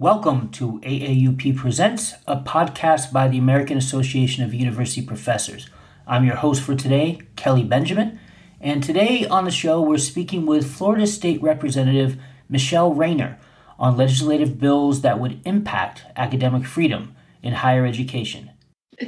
[0.00, 5.68] Welcome to AAUP Presents, a podcast by the American Association of University Professors.
[6.06, 8.20] I'm your host for today, Kelly Benjamin,
[8.60, 12.16] and today on the show we're speaking with Florida State Representative
[12.48, 13.40] Michele Rayner
[13.76, 18.52] on legislative bills that would impact academic freedom in higher education.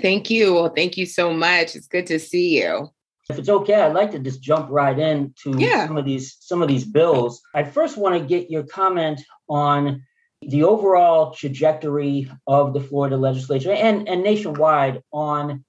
[0.02, 0.54] Thank you.
[0.54, 1.76] Well, thank you so much.
[1.76, 2.90] It's good to see you.
[3.28, 5.86] If it's okay, I'd like to just jump right into yeah.
[5.86, 7.40] some of these some of these bills.
[7.54, 10.02] I first want to get your comment on
[10.42, 15.64] the overall trajectory of the Florida legislature and, and nationwide on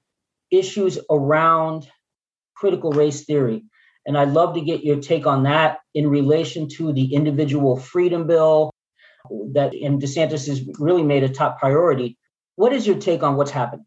[0.50, 1.88] issues around
[2.56, 3.64] critical race theory.
[4.06, 8.28] And I'd love to get your take on that in relation to the individual freedom
[8.28, 8.72] bill
[9.54, 12.18] that and DeSantis has really made a top priority.
[12.56, 13.84] What is your take on what's happened?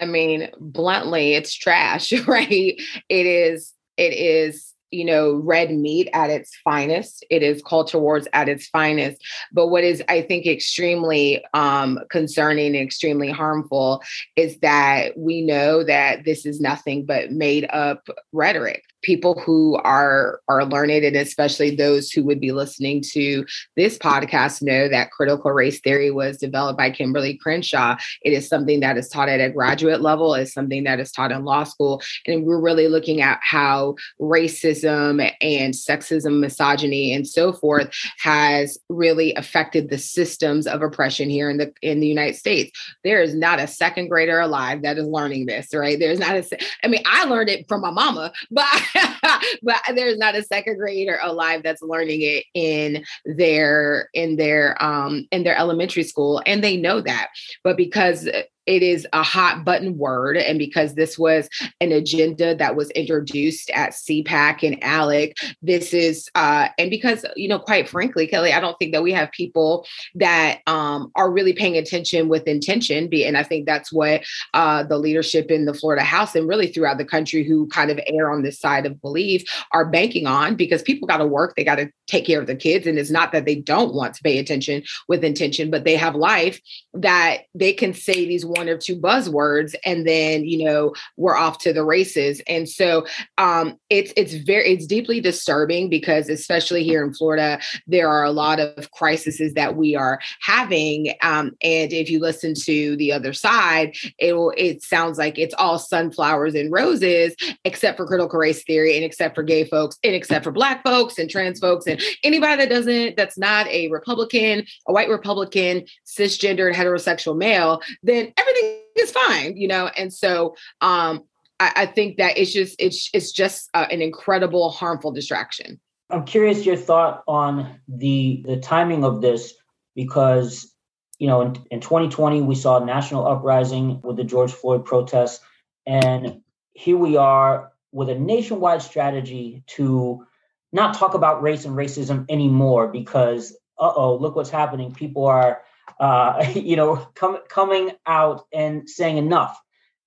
[0.00, 2.80] I mean, bluntly, it's trash, right?
[3.08, 7.24] It is, it is you know, red meat at its finest.
[7.28, 9.20] It is culture wars at its finest.
[9.52, 14.02] But what is, I think, extremely um, concerning and extremely harmful
[14.36, 20.40] is that we know that this is nothing but made up rhetoric people who are
[20.48, 23.44] are learned and especially those who would be listening to
[23.76, 27.96] this podcast know that critical race theory was developed by Kimberlé Crenshaw.
[28.22, 31.32] It is something that is taught at a graduate level, it's something that is taught
[31.32, 32.02] in law school.
[32.26, 39.34] And we're really looking at how racism and sexism, misogyny, and so forth has really
[39.34, 42.70] affected the systems of oppression here in the in the United States.
[43.04, 45.98] There is not a second grader alive that is learning this, right?
[45.98, 46.44] There's not a
[46.82, 48.66] I mean, I learned it from my mama, but
[49.62, 55.26] but there's not a second grader alive that's learning it in their in their um
[55.30, 57.28] in their elementary school and they know that.
[57.62, 58.28] But because
[58.66, 60.36] it is a hot button word.
[60.36, 61.48] And because this was
[61.80, 67.48] an agenda that was introduced at CPAC and ALEC, this is, uh, and because, you
[67.48, 71.52] know, quite frankly, Kelly, I don't think that we have people that um, are really
[71.52, 73.08] paying attention with intention.
[73.12, 74.22] And I think that's what
[74.54, 78.00] uh, the leadership in the Florida House and really throughout the country who kind of
[78.06, 81.64] err on this side of belief are banking on because people got to work, they
[81.64, 82.86] got to take care of the kids.
[82.86, 86.14] And it's not that they don't want to pay attention with intention, but they have
[86.14, 86.60] life
[86.94, 91.58] that they can say these one or two buzzwords and then you know we're off
[91.58, 92.40] to the races.
[92.46, 93.06] And so
[93.38, 98.30] um it's it's very it's deeply disturbing because especially here in florida there are a
[98.30, 103.32] lot of crises that we are having um and if you listen to the other
[103.32, 108.62] side it will it sounds like it's all sunflowers and roses except for critical race
[108.64, 112.00] theory and except for gay folks and except for black folks and trans folks and
[112.22, 118.80] anybody that doesn't that's not a republican a white republican cisgendered heterosexual male then everything
[118.96, 119.90] is fine, you know?
[119.96, 121.24] And so um,
[121.60, 125.80] I, I think that it's just, it's, it's just uh, an incredible harmful distraction.
[126.10, 129.54] I'm curious your thought on the the timing of this
[129.94, 130.72] because
[131.18, 135.40] you know in, in 2020 we saw a national uprising with the George Floyd protests
[135.86, 136.40] and
[136.72, 140.26] here we are with a nationwide strategy to
[140.72, 145.62] not talk about race and racism anymore because uh-oh look what's happening people are
[145.98, 149.60] uh, you know, com- coming out and saying enough,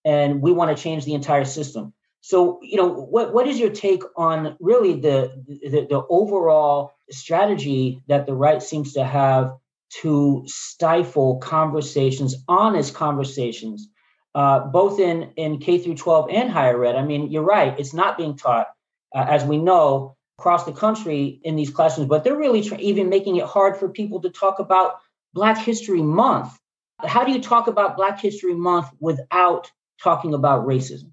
[0.06, 1.94] and we want to change the entire system.
[2.22, 8.02] So, you know, what what is your take on really the, the the overall strategy
[8.08, 9.56] that the right seems to have
[10.02, 13.88] to stifle conversations, honest conversations,
[14.36, 16.96] uh, both in in K through 12 and higher ed?
[16.96, 18.68] I mean, you're right; it's not being taught,
[19.16, 22.10] uh, as we know, across the country in these classrooms.
[22.10, 25.00] But they're really tra- even making it hard for people to talk about
[25.38, 26.58] Black History Month.
[27.06, 29.72] How do you talk about Black History Month without
[30.02, 31.12] talking about racism?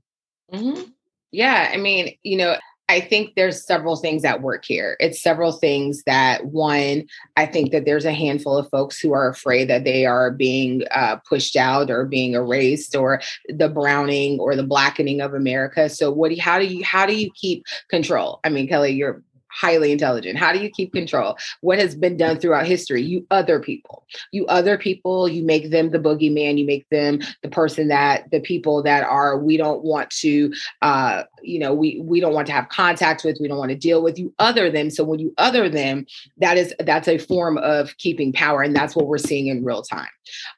[0.50, 0.82] Mm-hmm.
[1.30, 2.56] Yeah, I mean, you know,
[2.88, 4.96] I think there's several things at work here.
[4.98, 7.04] It's several things that one,
[7.36, 10.84] I think that there's a handful of folks who are afraid that they are being
[10.90, 13.20] uh, pushed out or being erased or
[13.50, 15.90] the browning or the blackening of America.
[15.90, 18.40] So what do you, how do you how do you keep control?
[18.42, 19.22] I mean, Kelly, you're
[19.54, 20.36] highly intelligent?
[20.36, 21.36] How do you keep control?
[21.60, 23.02] What has been done throughout history?
[23.02, 27.48] You other people, you other people, you make them the boogeyman, you make them the
[27.48, 30.52] person that the people that are, we don't want to,
[30.82, 33.76] uh, you know, we, we don't want to have contact with, we don't want to
[33.76, 34.90] deal with you other them.
[34.90, 36.06] So when you other them,
[36.38, 38.62] that is, that's a form of keeping power.
[38.62, 40.08] And that's what we're seeing in real time.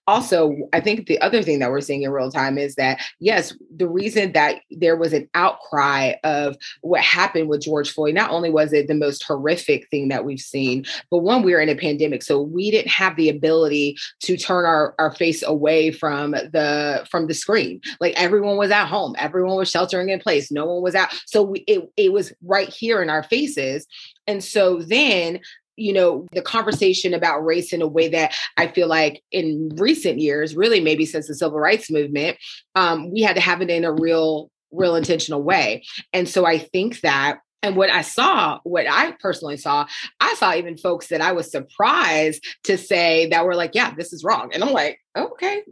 [0.07, 3.53] Also, I think the other thing that we're seeing in real time is that, yes,
[3.75, 8.51] the reason that there was an outcry of what happened with George Floyd, not only
[8.51, 10.85] was it the most horrific thing that we've seen.
[11.11, 14.65] But one, we were in a pandemic, so we didn't have the ability to turn
[14.65, 17.81] our, our face away from the from the screen.
[18.01, 21.09] Like everyone was at home, everyone was sheltering in place, no one was out.
[21.27, 23.87] So we, it, it was right here in our faces.
[24.27, 25.41] And so then
[25.77, 30.19] you know, the conversation about race in a way that I feel like in recent
[30.19, 32.39] years, really maybe since the civil rights movement,
[32.75, 35.85] um, we had to have it in a real, real intentional way.
[36.13, 39.87] And so I think that and what I saw, what I personally saw,
[40.21, 44.13] I saw even folks that I was surprised to say that were like, yeah, this
[44.13, 44.51] is wrong.
[44.53, 45.63] And I'm like, okay,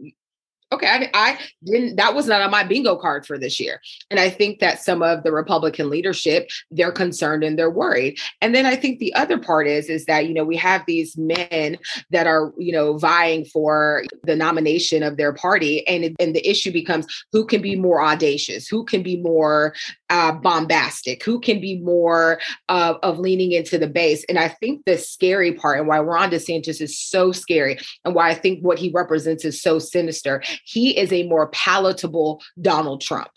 [0.75, 3.81] okay, I, I, didn't, that was not on my bingo card for this year.
[4.11, 8.19] And I think that some of the Republican leadership, they're concerned and they're worried.
[8.41, 11.17] And then I think the other part is, is that, you know, we have these
[11.17, 11.77] men
[12.11, 15.85] that are, you know, vying for the nomination of their party.
[15.87, 19.73] And, and the issue becomes who can be more audacious, who can be more
[20.09, 24.23] uh, bombastic, who can be more uh, of leaning into the base.
[24.29, 28.29] And I think the scary part and why Ron DeSantis is so scary and why
[28.29, 33.29] I think what he represents is so sinister he is a more palatable Donald Trump.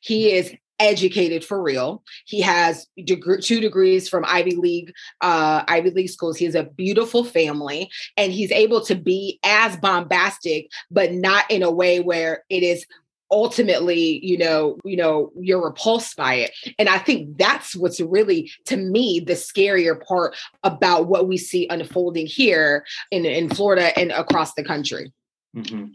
[0.00, 2.02] He is educated for real.
[2.26, 6.36] He has deg- two degrees from Ivy League, uh, Ivy League schools.
[6.36, 11.62] He has a beautiful family, and he's able to be as bombastic, but not in
[11.62, 12.84] a way where it is
[13.34, 18.50] ultimately you know you know you're repulsed by it and i think that's what's really
[18.64, 24.12] to me the scarier part about what we see unfolding here in in florida and
[24.12, 25.12] across the country
[25.56, 25.86] mm-hmm.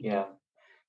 [0.00, 0.24] Yeah.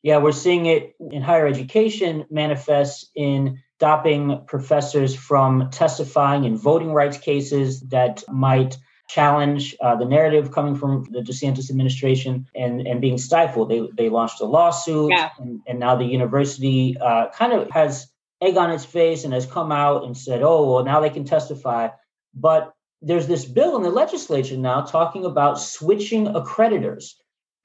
[0.04, 6.94] Yeah, we're seeing it in higher education manifest in stopping professors from testifying in voting
[6.94, 8.78] rights cases that might
[9.14, 13.70] challenge uh, the narrative coming from the DeSantis administration and, and being stifled.
[13.70, 15.30] They, they launched a lawsuit, yeah.
[15.38, 18.08] and, and now the university uh, kind of has
[18.42, 21.26] egg on its face and has come out and said, oh, well, now they can
[21.26, 21.90] testify.
[22.34, 27.14] But there's this bill in the legislature now talking about switching accreditors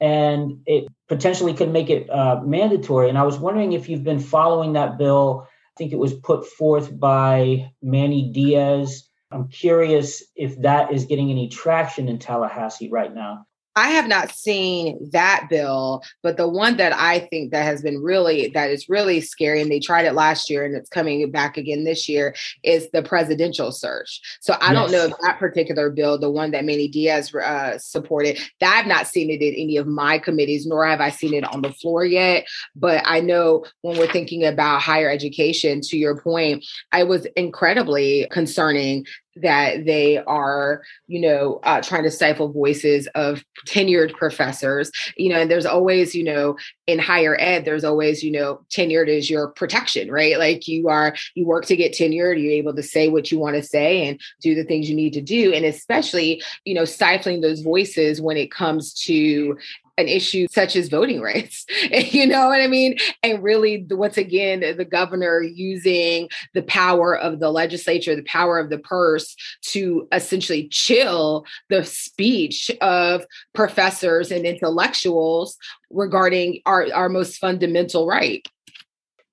[0.01, 3.09] and it potentially could make it uh, mandatory.
[3.09, 5.47] And I was wondering if you've been following that bill.
[5.47, 9.09] I think it was put forth by Manny Diaz.
[9.31, 13.47] I'm curious if that is getting any traction in Tallahassee right now.
[13.77, 18.03] I have not seen that bill, but the one that I think that has been
[18.03, 21.59] really that is really scary, and they tried it last year and it's coming back
[21.59, 22.35] again this year,
[22.65, 24.21] is the presidential search.
[24.41, 24.75] So I yes.
[24.75, 28.87] don't know if that particular bill, the one that Manny Diaz uh, supported, that I've
[28.87, 31.73] not seen it in any of my committees, nor have I seen it on the
[31.73, 32.47] floor yet.
[32.75, 38.27] But I know when we're thinking about higher education, to your point, I was incredibly
[38.31, 39.05] concerning
[39.37, 44.91] that they are, you know, uh, trying to stifle voices of tenured professors.
[45.17, 46.57] You know, and there's always, you know,
[46.87, 50.39] in higher ed, there's always, you know, tenured is your protection, right?
[50.39, 53.57] Like you are, you work to get tenured, you're able to say what you want
[53.57, 55.53] to say and do the things you need to do.
[55.53, 59.57] And especially, you know, stifling those voices when it comes to
[59.99, 61.65] an issue such as voting rights.
[61.91, 62.97] you know what I mean?
[63.23, 68.71] And really, once again, the governor using the power of the legislature, the power of
[68.71, 75.57] the purse to essentially chill the speech of professors and intellectuals
[75.91, 78.47] regarding our, our most fundamental right.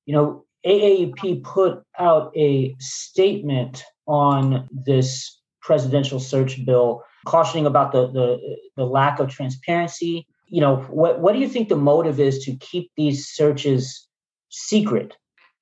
[0.05, 8.07] You know, AAUP put out a statement on this presidential search bill cautioning about the,
[8.11, 12.37] the, the lack of transparency you know, what what do you think the motive is
[12.45, 14.07] to keep these searches
[14.49, 15.15] secret?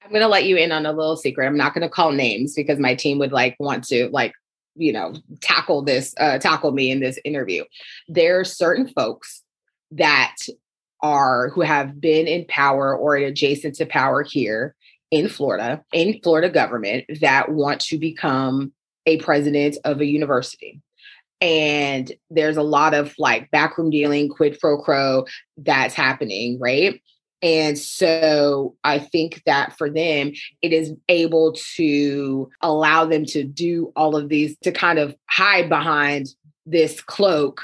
[0.04, 1.48] I'm going to let you in on a little secret.
[1.48, 4.34] I'm not going to call names because my team would like want to like
[4.76, 7.64] you know tackle this uh, tackle me in this interview.
[8.10, 9.42] There are certain folks
[9.92, 10.36] that
[11.00, 14.76] are who have been in power or adjacent to power here
[15.10, 18.74] in Florida, in Florida government that want to become
[19.06, 20.82] a president of a university
[21.42, 25.26] and there's a lot of like backroom dealing quid pro quo
[25.58, 27.02] that's happening right
[27.42, 33.92] and so I think that for them, it is able to allow them to do
[33.96, 36.28] all of these, to kind of hide behind
[36.66, 37.62] this cloak.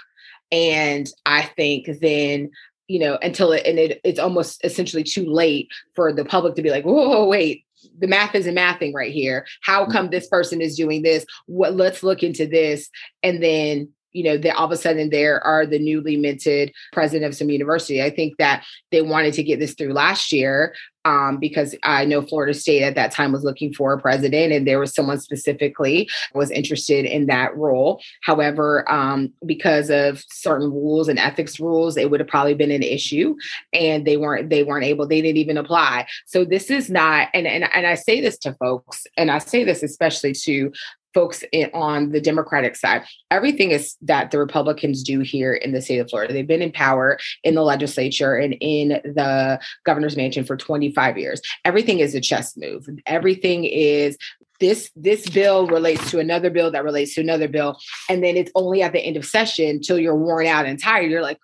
[0.51, 2.50] And I think then,
[2.88, 6.63] you know, until it, and it, it's almost essentially too late for the public to
[6.63, 7.63] be like, whoa, wait,
[7.98, 9.46] the math isn't mathing right here.
[9.62, 9.91] How mm.
[9.91, 11.25] come this person is doing this?
[11.46, 12.89] What let's look into this.
[13.24, 17.29] And then you know, that all of a sudden there are the newly minted president
[17.29, 18.01] of some university.
[18.01, 20.74] I think that they wanted to get this through last year
[21.05, 24.67] um, because I know Florida State at that time was looking for a president, and
[24.67, 28.01] there was someone specifically was interested in that role.
[28.24, 32.83] However, um, because of certain rules and ethics rules, it would have probably been an
[32.83, 33.36] issue,
[33.71, 35.07] and they weren't they weren't able.
[35.07, 36.07] They didn't even apply.
[36.25, 39.63] So this is not, and and and I say this to folks, and I say
[39.63, 40.71] this especially to
[41.17, 43.01] folks in, on the Democratic side.
[43.31, 46.31] Everything is that the Republicans do here in the state of Florida.
[46.31, 51.41] They've been in power in the legislature and in the governor's mansion for 25 years.
[51.65, 52.88] Everything is a chess move.
[53.07, 54.15] Everything is
[54.59, 57.77] this this bill relates to another bill that relates to another bill
[58.09, 61.12] and then it's only at the end of session till you're worn out and tired
[61.12, 61.38] you're like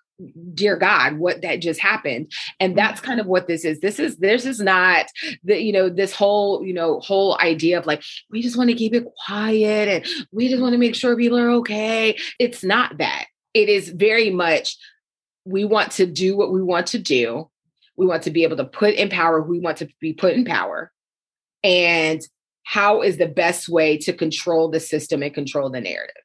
[0.52, 2.30] dear god what that just happened.
[2.60, 3.80] And that's kind of what this is.
[3.80, 5.06] This is this is not
[5.42, 8.76] the you know this whole you know whole idea of like we just want to
[8.76, 12.16] keep it quiet and we just want to make sure people are okay.
[12.38, 13.26] It's not that.
[13.54, 14.76] It is very much
[15.44, 17.50] we want to do what we want to do.
[17.96, 20.34] We want to be able to put in power who we want to be put
[20.34, 20.90] in power.
[21.62, 22.20] And
[22.64, 26.22] how is the best way to control the system and control the narrative?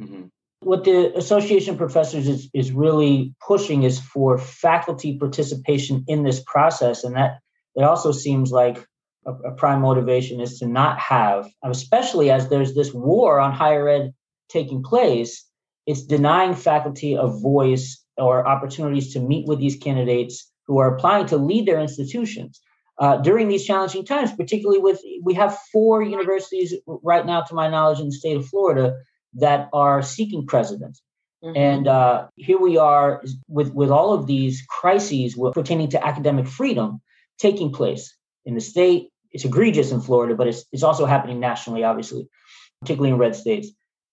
[0.00, 0.24] Mm-hmm.
[0.62, 6.42] What the association of professors is, is really pushing is for faculty participation in this
[6.46, 7.04] process.
[7.04, 7.38] And that
[7.74, 8.86] it also seems like
[9.26, 13.88] a, a prime motivation is to not have especially as there's this war on higher
[13.88, 14.14] ed
[14.48, 15.46] taking place
[15.86, 21.26] it's denying faculty a voice or opportunities to meet with these candidates who are applying
[21.26, 22.60] to lead their institutions.
[22.98, 27.68] Uh, during these challenging times, particularly with we have four universities right now, to my
[27.68, 28.94] knowledge, in the state of Florida
[29.34, 31.02] that are seeking presidents.
[31.42, 31.56] Mm-hmm.
[31.56, 37.00] And uh, here we are with, with all of these crises pertaining to academic freedom
[37.38, 39.08] taking place in the state.
[39.32, 42.28] It's egregious in Florida, but it's, it's also happening nationally, obviously,
[42.80, 43.68] particularly in red states.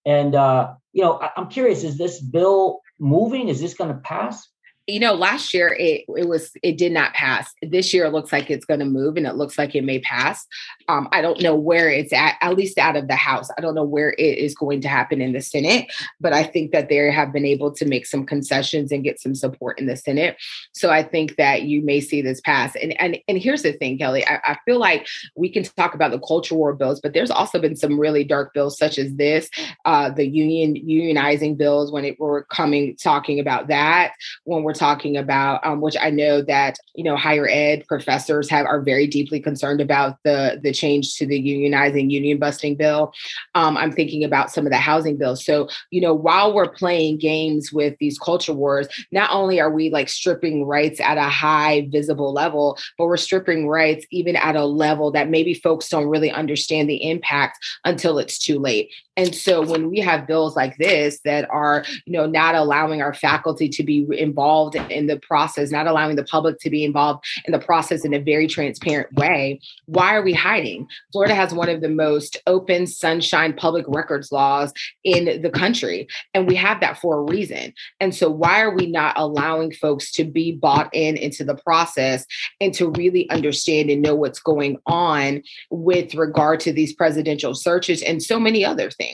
[0.05, 3.47] And, uh, you know, I, I'm curious is this bill moving?
[3.47, 4.47] Is this going to pass?
[4.89, 7.53] You know, last year it it was it did not pass.
[7.61, 9.99] This year it looks like it's going to move, and it looks like it may
[9.99, 10.45] pass.
[10.87, 13.49] Um, I don't know where it's at, at least out of the House.
[13.57, 16.71] I don't know where it is going to happen in the Senate, but I think
[16.71, 19.95] that they have been able to make some concessions and get some support in the
[19.95, 20.37] Senate.
[20.73, 22.75] So I think that you may see this pass.
[22.75, 24.25] And and and here's the thing, Kelly.
[24.25, 27.59] I, I feel like we can talk about the culture war bills, but there's also
[27.59, 29.49] been some really dark bills, such as this,
[29.85, 34.13] uh, the union unionizing bills when it were coming talking about that
[34.45, 38.65] when we're talking about, um, which I know that you know higher ed professors have
[38.65, 43.13] are very deeply concerned about the the change to the unionizing union busting bill.
[43.55, 45.45] Um, I'm thinking about some of the housing bills.
[45.45, 49.89] So you know, while we're playing games with these culture wars, not only are we
[49.89, 54.65] like stripping rights at a high visible level, but we're stripping rights even at a
[54.65, 58.89] level that maybe folks don't really understand the impact until it's too late.
[59.19, 63.13] And so when we have bills like this that are, you know, not allowing our
[63.13, 67.51] faculty to be involved in the process, not allowing the public to be involved in
[67.51, 70.87] the process in a very transparent way, why are we hiding?
[71.11, 74.71] Florida has one of the most open, sunshine public records laws
[75.03, 76.07] in the country.
[76.33, 77.73] And we have that for a reason.
[77.99, 82.25] And so why are we not allowing folks to be bought in into the process
[82.61, 88.01] and to really understand and know what's going on with regard to these presidential searches
[88.01, 89.08] and so many other things?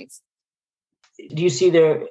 [1.17, 2.07] Do you see there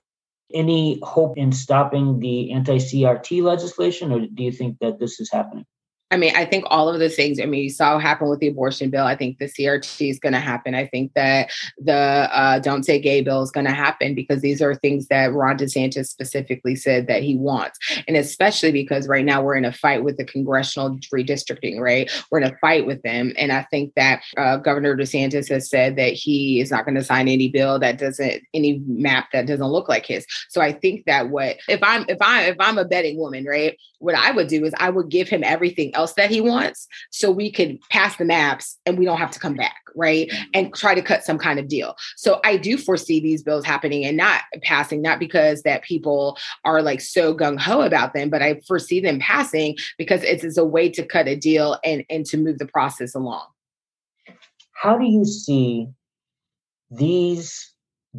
[0.53, 5.31] any hope in stopping the anti CRT legislation, or do you think that this is
[5.31, 5.64] happening?
[6.11, 8.49] I mean, I think all of the things, I mean, you saw happen with the
[8.49, 9.04] abortion bill.
[9.04, 10.75] I think the CRT is going to happen.
[10.75, 14.61] I think that the uh, Don't Say Gay bill is going to happen because these
[14.62, 17.78] are things that Ron DeSantis specifically said that he wants.
[18.06, 22.11] And especially because right now we're in a fight with the congressional redistricting, right?
[22.30, 23.32] We're in a fight with them.
[23.37, 27.02] And I think that uh, Governor DeSantis has said that he is not going to
[27.02, 30.26] sign any bill that doesn't, any map that doesn't look like his.
[30.50, 33.76] So I think that what, if I'm, if I, if I'm a betting woman, right,
[33.99, 37.31] what I would do is I would give him everything else that he wants so
[37.31, 40.29] we could pass the maps and we don't have to come back right?
[40.29, 40.43] Mm-hmm.
[40.55, 41.97] and try to cut some kind of deal.
[42.17, 46.83] So i do foresee these bills happening and not passing not because that people are
[46.83, 50.89] like so gung-ho about them but i foresee them passing because it's, it's a way
[50.91, 53.47] to cut a deal and and to move the process along.
[54.73, 55.89] How do you see
[56.91, 57.73] these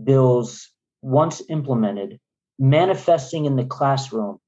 [0.04, 2.20] bills once implemented
[2.58, 4.40] manifesting in the classroom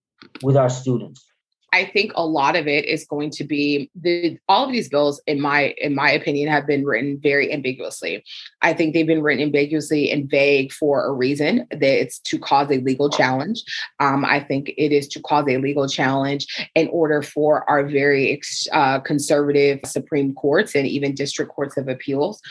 [0.42, 1.26] with our students
[1.74, 5.22] I think a lot of it is going to be the all of these bills,
[5.28, 8.24] in my in my opinion, have been written very ambiguously.
[8.62, 11.68] I think they've been written ambiguously and vague for a reason.
[11.72, 13.64] That it's to cause a legal challenge.
[14.00, 18.42] Um, I think it is to cause a legal challenge in order for our very
[18.72, 22.42] uh, conservative Supreme Courts and even district courts of appeals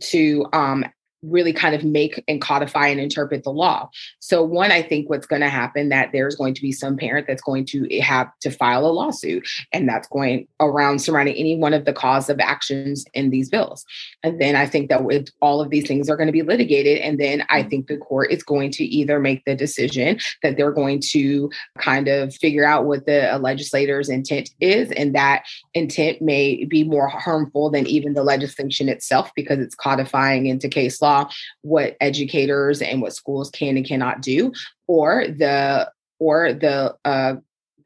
[0.00, 0.84] to um,
[1.22, 3.88] really kind of make and codify and interpret the law.
[4.20, 7.26] So one, I think what's going to happen that there's going to be some parent
[7.26, 11.74] that's going to have to file a lawsuit and that's going around surrounding any one
[11.74, 13.84] of the cause of actions in these bills.
[14.22, 16.98] And then I think that with all of these things are going to be litigated.
[16.98, 17.68] And then I mm-hmm.
[17.68, 22.08] think the court is going to either make the decision that they're going to kind
[22.08, 24.90] of figure out what the legislator's intent is.
[24.92, 25.44] And that
[25.74, 31.00] intent may be more harmful than even the legislation itself because it's codifying into case
[31.00, 31.30] law law
[31.62, 34.52] what educators and what schools can and cannot do,
[34.86, 37.34] or the or the uh,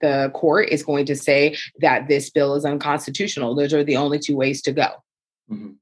[0.00, 3.54] the court is going to say that this bill is unconstitutional.
[3.54, 4.88] Those are the only two ways to go.
[5.50, 5.72] Mm-hmm.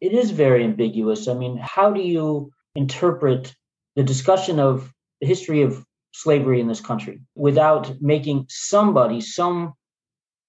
[0.00, 1.26] It is very ambiguous.
[1.26, 3.54] I mean, how do you interpret
[3.96, 9.72] the discussion of the history of slavery in this country without making somebody, some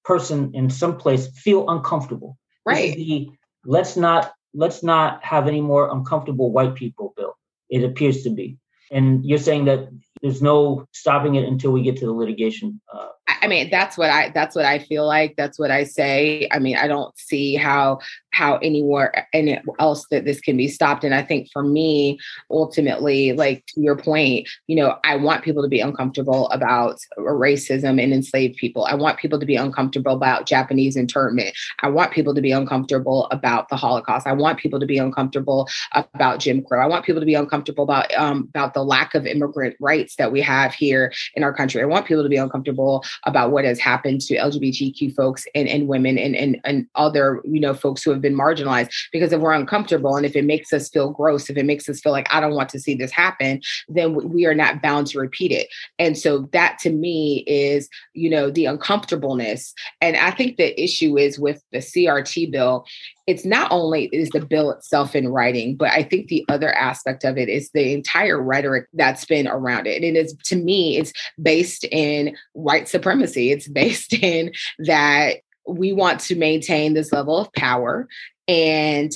[0.03, 2.37] person in some place feel uncomfortable?
[2.65, 2.95] Right.
[2.95, 3.29] The,
[3.65, 7.37] let's not let's not have any more uncomfortable white people bill.
[7.69, 8.57] It appears to be.
[8.91, 9.89] And you're saying that
[10.21, 13.09] there's no stopping it until we get to the litigation uh,
[13.41, 15.35] I mean, that's what I that's what I feel like.
[15.35, 16.47] That's what I say.
[16.51, 17.99] I mean, I don't see how
[18.37, 21.03] how anywhere any else that this can be stopped.
[21.03, 22.19] And I think for me,
[22.51, 28.01] ultimately, like to your point, you know, I want people to be uncomfortable about racism
[28.01, 28.85] and enslaved people.
[28.85, 31.55] I want people to be uncomfortable about Japanese internment.
[31.81, 34.27] I want people to be uncomfortable about the Holocaust.
[34.27, 36.83] I want people to be uncomfortable about Jim Crow.
[36.83, 40.31] I want people to be uncomfortable about um, about the lack of immigrant rights that
[40.31, 41.81] we have here in our country.
[41.81, 45.87] I want people to be uncomfortable about what has happened to LGBTQ folks and, and
[45.87, 48.89] women and, and, and other, you know, folks who have been marginalized.
[49.11, 51.99] Because if we're uncomfortable and if it makes us feel gross, if it makes us
[51.99, 55.19] feel like I don't want to see this happen, then we are not bound to
[55.19, 55.67] repeat it.
[55.99, 59.73] And so that to me is, you know, the uncomfortableness.
[60.01, 62.85] And I think the issue is with the CRT bill
[63.27, 67.25] it's not only is the bill itself in writing, but I think the other aspect
[67.25, 69.97] of it is the entire rhetoric that's been around it.
[69.97, 73.51] And it is to me, it's based in white supremacy.
[73.51, 75.37] It's based in that
[75.67, 78.07] we want to maintain this level of power
[78.47, 79.11] and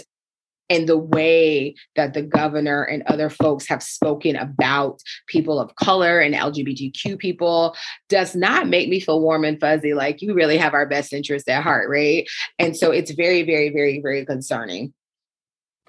[0.72, 6.22] and the way that the governor and other folks have spoken about people of color
[6.22, 7.76] and LGBTQ people
[8.08, 11.50] does not make me feel warm and fuzzy like you really have our best interest
[11.50, 12.26] at heart, right?
[12.58, 14.94] And so it's very, very, very, very concerning.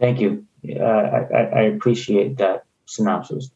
[0.01, 0.45] Thank you.
[0.69, 3.51] Uh, I, I, appreciate that synopsis.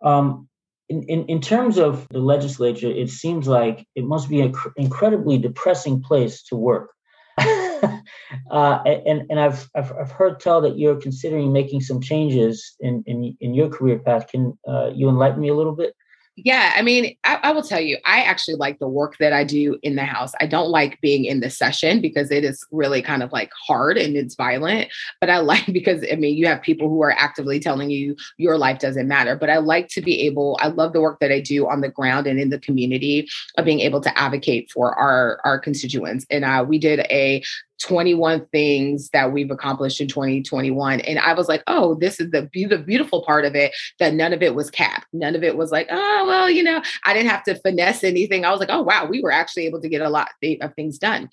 [0.00, 0.48] Um,
[0.90, 5.38] in, in, in terms of the legislature, it seems like it must be an incredibly
[5.38, 6.90] depressing place to work.
[7.38, 8.02] uh,
[8.50, 13.36] and and I've, I've I've heard tell that you're considering making some changes in in,
[13.40, 14.26] in your career path.
[14.26, 15.94] Can uh, you enlighten me a little bit?
[16.36, 19.44] Yeah, I mean, I, I, will tell you, I actually like the work that I
[19.44, 20.32] do in the house.
[20.40, 23.98] I don't like being in the session because it is really kind of like hard
[23.98, 24.88] and it's violent.
[25.20, 28.56] But I like because I mean, you have people who are actively telling you your
[28.56, 29.36] life doesn't matter.
[29.36, 30.56] But I like to be able.
[30.60, 33.28] I love the work that I do on the ground and in the community
[33.58, 36.26] of being able to advocate for our our constituents.
[36.30, 37.42] And uh, we did a
[37.80, 41.00] 21 things that we've accomplished in 2021.
[41.00, 44.14] And I was like, oh, this is the, be- the beautiful part of it that
[44.14, 45.06] none of it was capped.
[45.12, 48.44] None of it was like, oh, well, you know, I didn't have to finesse anything.
[48.44, 50.98] I was like, oh, wow, we were actually able to get a lot of things
[50.98, 51.30] done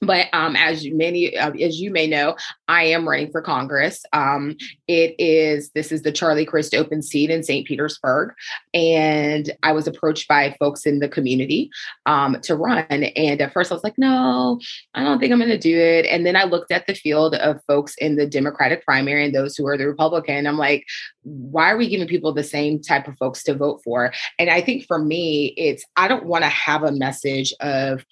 [0.00, 2.36] but um, as many uh, as you may know,
[2.68, 4.02] I am running for Congress.
[4.12, 4.56] Um,
[4.88, 7.66] it is this is the Charlie Crist open seat in St.
[7.66, 8.32] Petersburg,
[8.72, 11.70] and I was approached by folks in the community
[12.06, 12.86] um, to run.
[12.88, 14.58] And at first, I was like, "No,
[14.94, 17.34] I don't think I'm going to do it." And then I looked at the field
[17.34, 20.46] of folks in the Democratic primary and those who are the Republican.
[20.46, 20.86] I'm like,
[21.22, 24.62] "Why are we giving people the same type of folks to vote for?" And I
[24.62, 28.04] think for me, it's I don't want to have a message of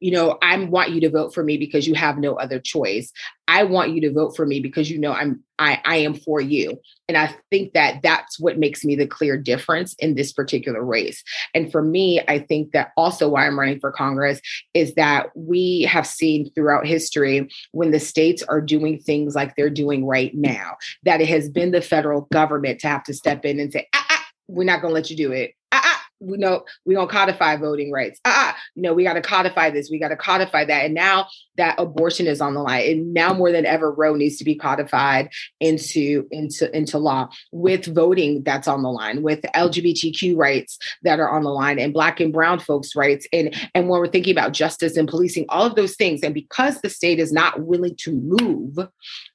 [0.00, 3.12] you know, I want you to vote for me because you have no other choice.
[3.48, 6.40] I want you to vote for me because you know I'm I I am for
[6.40, 6.80] you.
[7.08, 11.22] And I think that that's what makes me the clear difference in this particular race.
[11.54, 14.40] And for me, I think that also why I'm running for Congress
[14.74, 19.70] is that we have seen throughout history when the states are doing things like they're
[19.70, 23.60] doing right now, that it has been the federal government to have to step in
[23.60, 25.52] and say, ah, ah, we're not going to let you do it.
[26.16, 28.20] Ah, ah, we know we don't codify voting rights.
[28.24, 30.84] Ah, you know, we got to codify this, we got to codify that.
[30.84, 34.36] And now that abortion is on the line, and now more than ever, Roe needs
[34.38, 40.36] to be codified into into into law with voting that's on the line, with LGBTQ
[40.36, 44.00] rights that are on the line, and Black and Brown folks' rights, and and when
[44.00, 46.20] we're thinking about justice and policing, all of those things.
[46.22, 48.78] And because the state is not willing to move,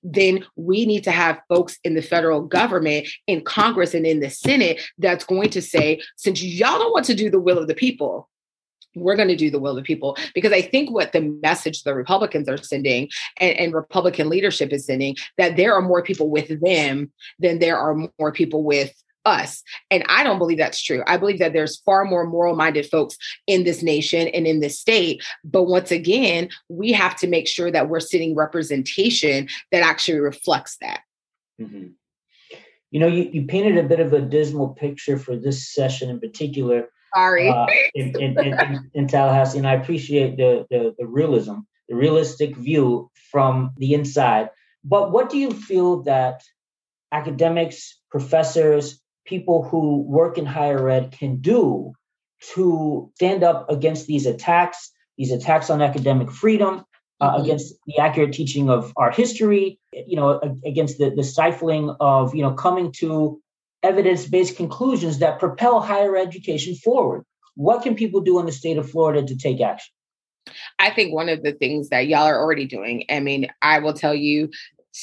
[0.04, 4.30] then we need to have folks in the federal government, in Congress, and in the
[4.30, 7.68] Senate that's going to say, since y'all y'all don't want to do the will of
[7.68, 8.30] the people.
[8.96, 11.84] We're going to do the will of the people because i think what the message
[11.84, 16.30] the republicans are sending and, and, republican leadership is sending that there are more people
[16.30, 19.64] with them than there are more people with us.
[19.92, 21.04] And i don't believe that's true.
[21.08, 23.16] I believe that there's far more moral minded folks
[23.48, 25.24] in this nation and in this state.
[25.46, 30.76] But once again we have to make sure that we're sitting representation that actually reflects
[30.82, 31.02] that.
[31.62, 31.90] Mm-hmm.
[32.92, 36.20] You know, you, you painted a bit of a dismal picture for this session in
[36.20, 36.90] particular.
[37.16, 37.50] Sorry.
[37.50, 41.56] Uh, in, in, in, in, Tallahassee, and I appreciate the, the, the realism,
[41.90, 44.50] the realistic view from the inside.
[44.84, 46.42] But what do you feel that
[47.12, 51.94] academics, professors, people who work in higher ed can do
[52.54, 56.84] to stand up against these attacks, these attacks on academic freedom,
[57.22, 57.44] uh, mm-hmm.
[57.44, 62.42] against the accurate teaching of our history, you know, against the, the stifling of, you
[62.42, 63.40] know, coming to
[63.84, 67.24] evidence-based conclusions that propel higher education forward.
[67.56, 69.94] What can people do in the state of Florida to take action?
[70.80, 73.94] I think one of the things that y'all are already doing, I mean, I will
[73.94, 74.50] tell you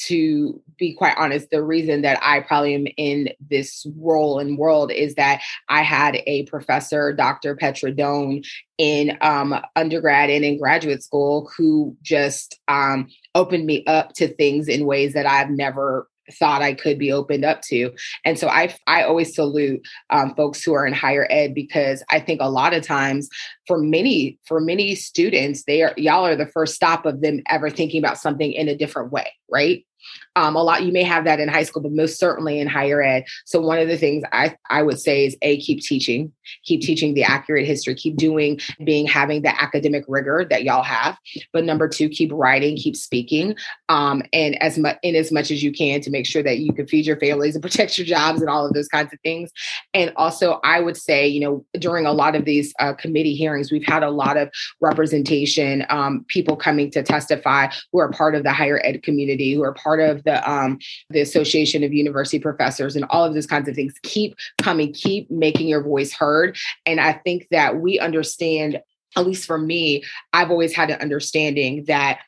[0.07, 4.91] to be quite honest, the reason that I probably am in this role and world
[4.91, 7.55] is that I had a professor, Dr.
[7.55, 8.43] Petra Doan,
[8.77, 14.67] in um, undergrad and in graduate school who just um, opened me up to things
[14.67, 17.91] in ways that I've never thought I could be opened up to.
[18.25, 22.19] And so I I always salute um, folks who are in higher ed because I
[22.19, 23.29] think a lot of times
[23.67, 27.69] for many for many students they are y'all are the first stop of them ever
[27.69, 29.85] thinking about something in a different way, right?
[30.39, 33.01] Um, a lot you may have that in high school, but most certainly in higher
[33.01, 33.25] ed.
[33.43, 36.31] So one of the things I I would say is a keep teaching,
[36.63, 41.17] keep teaching the accurate history, keep doing being having the academic rigor that y'all have.
[41.51, 43.57] But number two, keep writing, keep speaking,
[43.89, 46.71] um, and as much in as much as you can to make sure that you
[46.71, 49.51] can feed your families and protect your jobs and all of those kinds of things.
[49.93, 53.73] And also, I would say, you know, during a lot of these uh, committee hearings,
[53.73, 54.49] we've had a lot of
[54.79, 59.63] representation, um, people coming to testify who are part of the higher ed community, who
[59.63, 60.77] are part of the um,
[61.09, 63.93] the Association of University Professors and all of those kinds of things.
[64.03, 66.57] Keep coming, keep making your voice heard.
[66.85, 68.79] And I think that we understand,
[69.15, 72.19] at least for me, I've always had an understanding that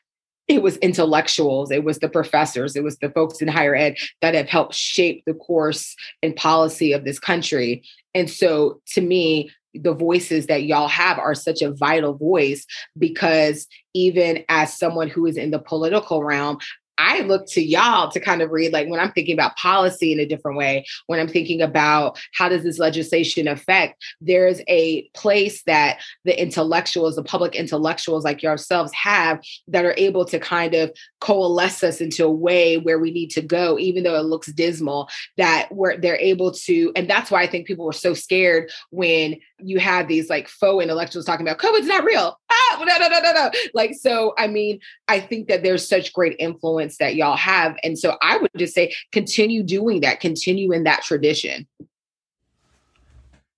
[0.48, 4.34] it was intellectuals, it was the professors, it was the folks in higher ed that
[4.34, 7.84] have helped shape the course and policy of this country.
[8.14, 12.66] And so to me, the voices that y'all have are such a vital voice
[12.98, 16.58] because even as someone who is in the political realm,
[16.98, 20.20] I look to y'all to kind of read, like when I'm thinking about policy in
[20.20, 25.62] a different way, when I'm thinking about how does this legislation affect, there's a place
[25.64, 30.92] that the intellectuals, the public intellectuals like yourselves have that are able to kind of
[31.20, 35.08] coalesce us into a way where we need to go, even though it looks dismal,
[35.36, 39.36] that where they're able to, and that's why I think people were so scared when
[39.58, 42.38] you had these like faux intellectuals talking about COVID's not real.
[42.92, 43.50] No, no, no, no, no.
[43.74, 47.76] Like, so I mean, I think that there's such great influence influence that y'all have.
[47.82, 51.66] And so I would just say continue doing that, continue in that tradition.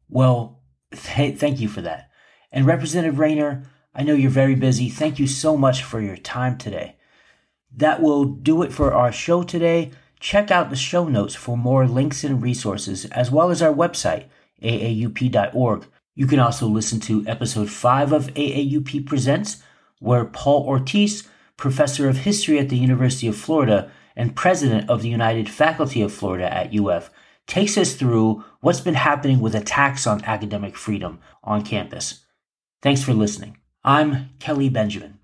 [0.08, 0.60] Well,
[0.92, 2.10] th- thank you for that.
[2.52, 4.88] And Representative Rayner, I know you're very busy.
[4.88, 6.96] Thank you so much for your time today.
[7.76, 9.90] That will do it for our show today.
[10.20, 14.26] Check out the show notes for more links and resources, as well as our website,
[14.62, 15.87] aaup.org.
[16.14, 19.62] You can also listen to episode 5 of AAUP Presents,
[19.98, 25.09] where Paul Ortiz professor of history at the University of Florida and president of the
[25.09, 27.11] United Faculty of Florida at UF,
[27.46, 32.24] takes us through what's been happening with attacks on academic freedom on campus.
[32.81, 33.59] Thanks for listening.
[33.83, 35.18] I'm Kelly Benjamin.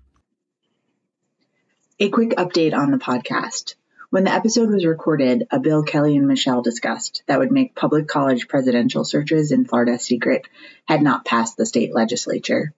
[1.99, 3.75] A quick update on the podcast.
[4.11, 8.09] When the episode was recorded, a bill Kelly and Michele discussed that would make public
[8.09, 10.49] college presidential searches in Florida secret
[10.85, 12.73] had not passed the state legislature.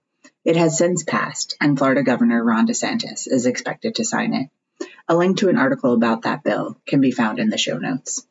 [0.46, 4.88] It has since passed, and Florida Governor Ron DeSantis is expected to sign it.
[5.10, 8.28] A link to an article about that bill can be found in the show notes.